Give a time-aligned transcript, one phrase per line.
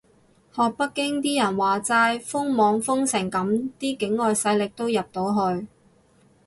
[0.55, 5.67] 學北京啲人話齋，封網封成噉啲境外勢力都入到去？